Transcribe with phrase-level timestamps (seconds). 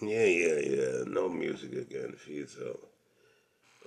[0.00, 1.04] Yeah, yeah, yeah.
[1.06, 2.78] No music again, Fizo.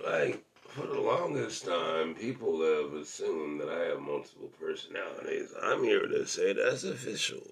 [0.04, 5.52] Like, for the longest time, people have assumed that I have multiple personalities.
[5.62, 7.42] I'm here to say that's official.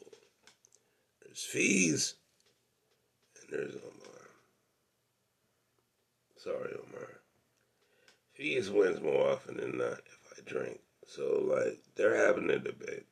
[1.23, 2.15] There's fees,
[3.41, 4.29] and there's Omar.
[6.37, 7.09] Sorry, Omar.
[8.35, 10.81] Fees wins more often than not if I drink.
[11.07, 13.07] So, like, they're having a debate.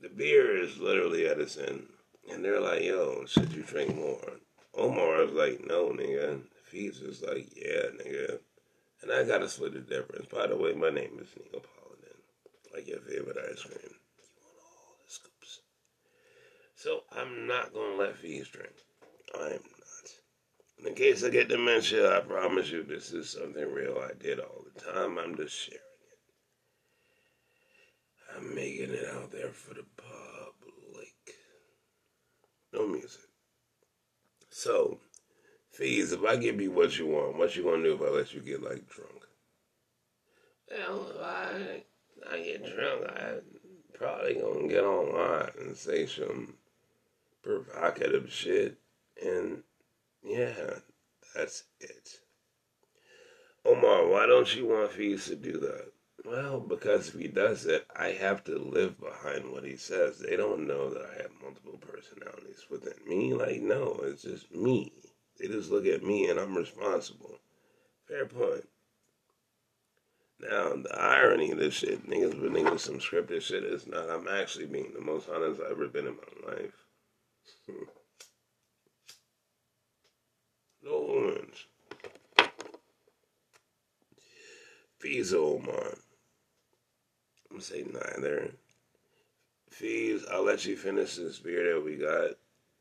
[0.00, 1.86] The beer is literally at its end.
[2.30, 4.32] And they're like, yo, should you drink more?
[4.74, 6.40] Omar is like, no, nigga.
[6.64, 8.38] Fees is like, yeah, nigga.
[9.02, 10.26] And I gotta split the difference.
[10.26, 12.18] By the way, my name is Neapolitan.
[12.74, 13.78] Like your favorite ice cream.
[13.80, 15.60] You want all the scoops.
[16.74, 18.74] So I'm not gonna let Fees drink.
[19.38, 20.88] I am not.
[20.88, 24.64] In case I get dementia, I promise you this is something real I did all
[24.74, 25.18] the time.
[25.18, 26.18] I'm just sharing it.
[28.36, 29.84] I'm making it out there for the
[32.76, 33.22] no music.
[34.58, 35.00] So,
[35.70, 38.32] fees, if I give you what you want, what you gonna do if I let
[38.32, 39.26] you get like drunk?
[40.70, 41.82] Well, if I,
[42.32, 43.34] I get drunk, I
[43.92, 46.54] probably gonna get online and say some
[47.42, 48.78] provocative shit,
[49.22, 49.62] and
[50.24, 50.78] yeah,
[51.34, 52.20] that's it.
[53.66, 55.92] Omar, why don't you want fees to do that?
[56.26, 60.18] Well, because if he does it, I have to live behind what he says.
[60.18, 63.32] They don't know that I have multiple personalities within me.
[63.32, 64.92] Like, no, it's just me.
[65.38, 67.38] They just look at me and I'm responsible.
[68.08, 68.68] Fair point.
[70.40, 74.10] Now, the irony of this shit, niggas been thinking some scripted shit is not.
[74.10, 76.86] I'm actually being the most honest I've ever been in my life.
[80.82, 81.68] no orange.
[85.32, 85.94] Omar.
[85.94, 86.05] I'm
[87.56, 88.50] gonna say neither.
[89.70, 92.32] Fees, I'll let you finish this beer that we got.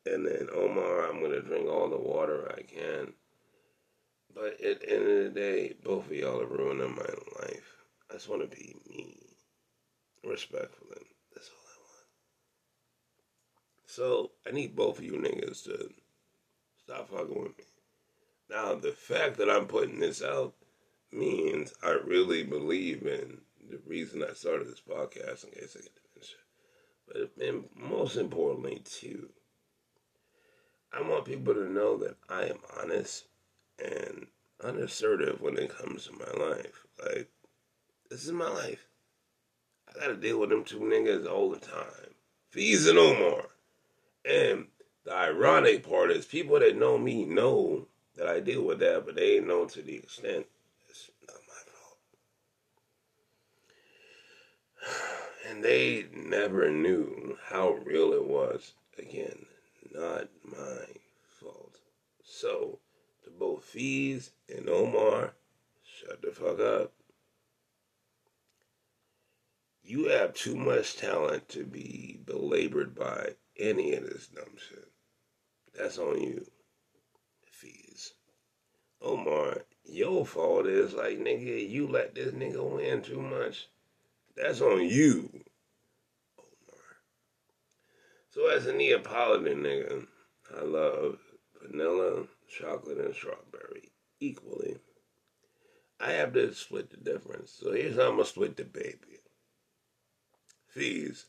[0.06, 3.14] And then Omar, I'm gonna drink all the water I can.
[4.34, 7.04] But at the end of the day, both of y'all are ruining my
[7.42, 7.84] life.
[8.10, 9.18] I just wanna be me.
[10.24, 11.06] Respectfully.
[11.34, 12.08] That's all I want.
[13.86, 15.90] So I need both of you niggas to
[16.84, 17.64] stop fucking with me.
[18.50, 20.54] Now the fact that I'm putting this out
[21.12, 23.40] means I really believe in
[23.70, 26.38] the reason I started this podcast in case I get dementia.
[27.08, 29.30] But and most importantly, too,
[30.94, 33.26] I want people to know that I am honest
[33.84, 34.28] and
[34.64, 36.86] unassertive when it comes to my life.
[37.04, 37.30] Like,
[38.10, 38.88] this is my life.
[39.90, 42.16] I gotta deal with them two niggas all the time.
[42.50, 43.46] Fees and Omar.
[44.24, 44.68] And
[45.04, 49.16] the ironic part is people that know me know that I deal with that, but
[49.16, 50.48] they ain't know to the extent
[55.56, 58.74] And they never knew how real it was.
[59.00, 59.46] Again,
[59.94, 60.86] not my
[61.40, 61.78] fault.
[62.26, 62.80] So,
[63.24, 65.34] to both Fees and Omar,
[65.82, 66.92] shut the fuck up.
[69.82, 74.92] You have too much talent to be belabored by any of this dumb shit.
[75.74, 76.48] That's on you.
[77.46, 78.14] Fees.
[79.02, 83.70] Omar, your fault is like, nigga, you let this nigga win too much.
[84.36, 85.30] That's on you.
[86.38, 86.82] Omar.
[88.30, 90.08] So as a Neapolitan nigga,
[90.58, 91.20] I love
[91.62, 94.78] vanilla, chocolate, and strawberry equally.
[96.00, 97.52] I have to split the difference.
[97.52, 99.22] So here's how I'm gonna split the baby.
[100.68, 101.28] Fees.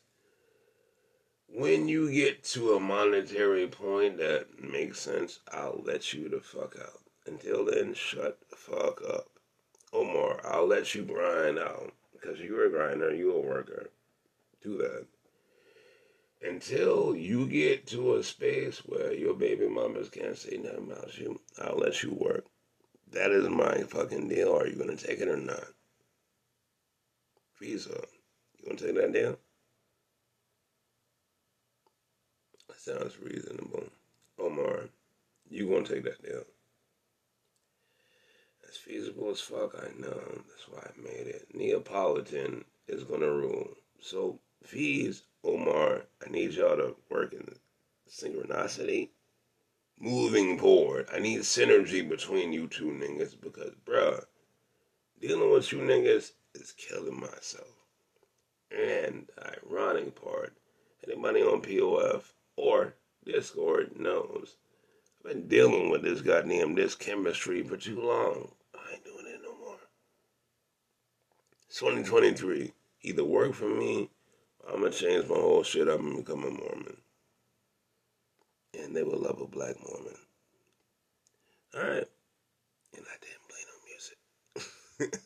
[1.48, 6.76] When you get to a monetary point that makes sense, I'll let you the fuck
[6.80, 7.02] out.
[7.24, 9.28] Until then, shut the fuck up.
[9.92, 11.92] Omar, I'll let you grind out
[12.26, 13.90] because you're a grinder, you're a worker.
[14.62, 15.06] Do that.
[16.42, 21.40] Until you get to a space where your baby mamas can't say nothing about you,
[21.62, 22.44] I'll let you work.
[23.12, 24.56] That is my fucking deal.
[24.56, 25.64] Are you gonna take it or not?
[27.60, 28.04] Visa.
[28.58, 29.38] You gonna take that deal?
[32.68, 33.84] That sounds reasonable.
[34.38, 34.88] Omar,
[35.48, 36.42] you gonna take that deal?
[38.76, 40.42] It's feasible as fuck, I know.
[40.48, 41.48] That's why I made it.
[41.54, 43.70] Neapolitan is gonna rule.
[44.02, 47.56] So fees, Omar, I need y'all to work in
[48.06, 49.08] synchronicity.
[49.98, 54.22] Moving forward, I need synergy between you two niggas because, bruh,
[55.22, 57.72] dealing with you niggas is killing myself.
[58.70, 60.54] And the ironic part,
[61.02, 62.92] anybody on POF or
[63.24, 64.56] Discord knows
[65.24, 68.52] I've been dealing with this goddamn this chemistry for too long.
[71.70, 72.72] 2023.
[73.02, 74.10] Either work for me,
[74.68, 76.96] I'm gonna change my whole shit up and become a Mormon.
[78.78, 80.16] and they will love a black Mormon.
[81.74, 82.08] All right,
[82.96, 85.20] and I didn't play no music.